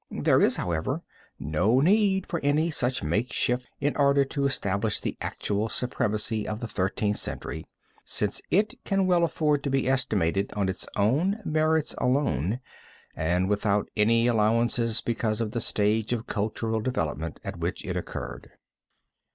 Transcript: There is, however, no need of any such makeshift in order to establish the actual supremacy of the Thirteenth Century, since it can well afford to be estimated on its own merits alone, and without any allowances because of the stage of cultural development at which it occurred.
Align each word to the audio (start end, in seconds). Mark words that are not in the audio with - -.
There 0.09 0.41
is, 0.41 0.55
however, 0.55 1.03
no 1.39 1.79
need 1.79 2.25
of 2.33 2.39
any 2.41 2.71
such 2.71 3.03
makeshift 3.03 3.69
in 3.79 3.95
order 3.95 4.25
to 4.25 4.47
establish 4.47 4.99
the 4.99 5.15
actual 5.21 5.69
supremacy 5.69 6.47
of 6.47 6.59
the 6.59 6.67
Thirteenth 6.67 7.17
Century, 7.17 7.67
since 8.03 8.41
it 8.49 8.83
can 8.83 9.05
well 9.05 9.23
afford 9.23 9.63
to 9.63 9.69
be 9.69 9.87
estimated 9.87 10.51
on 10.53 10.69
its 10.69 10.87
own 10.95 11.39
merits 11.45 11.93
alone, 11.99 12.61
and 13.15 13.47
without 13.47 13.89
any 13.95 14.25
allowances 14.25 15.01
because 15.01 15.39
of 15.39 15.51
the 15.51 15.61
stage 15.61 16.11
of 16.13 16.25
cultural 16.25 16.79
development 16.81 17.39
at 17.43 17.59
which 17.59 17.85
it 17.85 17.95
occurred. 17.95 18.49